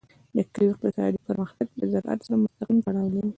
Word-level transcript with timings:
د 0.35 0.37
کلیو 0.53 0.71
اقتصادي 0.73 1.19
پرمختګ 1.27 1.67
له 1.79 1.85
زراعت 1.93 2.19
سره 2.25 2.35
مستقیم 2.43 2.77
تړاو 2.85 3.07
لري. 3.15 3.29